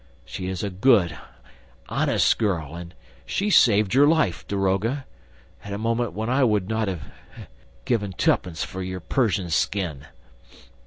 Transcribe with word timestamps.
She 0.25 0.47
is 0.47 0.63
a 0.63 0.71
good, 0.71 1.15
honest 1.87 2.39
girl, 2.39 2.73
and 2.73 2.95
she 3.23 3.51
saved 3.51 3.93
your 3.93 4.07
life, 4.07 4.47
daroga, 4.47 5.05
at 5.63 5.73
a 5.73 5.77
moment 5.77 6.13
when 6.13 6.27
I 6.27 6.43
would 6.43 6.67
not 6.67 6.87
have 6.87 7.03
given 7.85 8.11
twopence 8.13 8.63
for 8.63 8.81
your 8.81 8.99
Persian 8.99 9.51
skin. 9.51 10.07